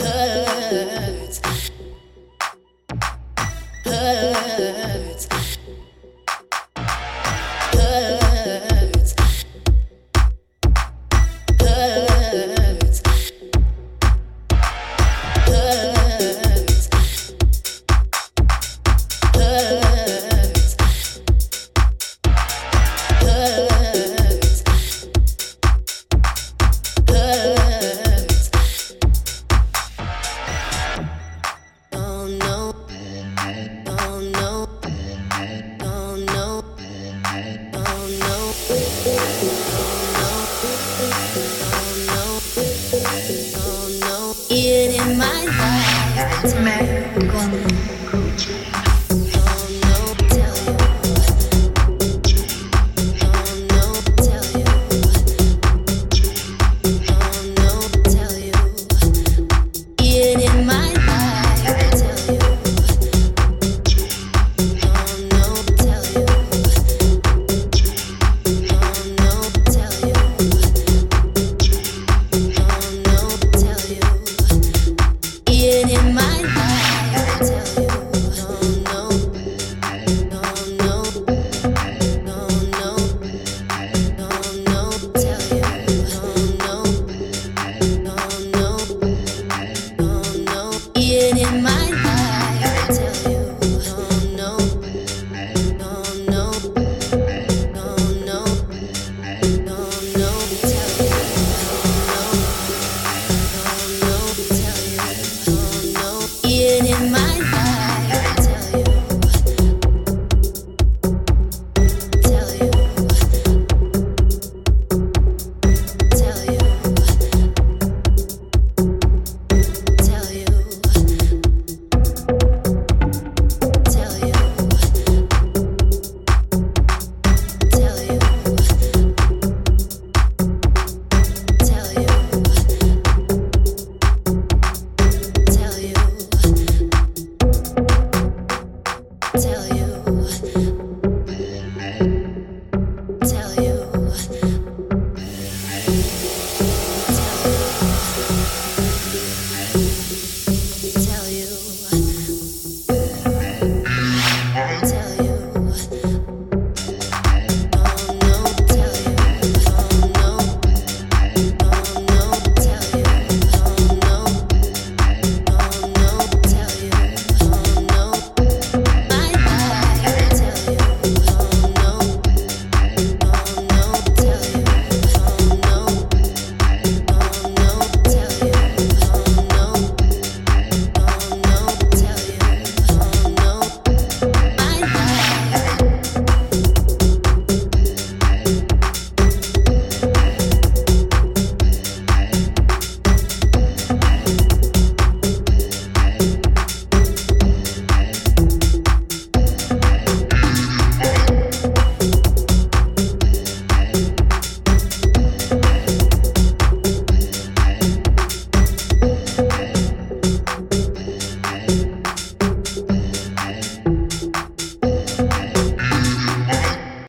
[0.00, 1.07] love.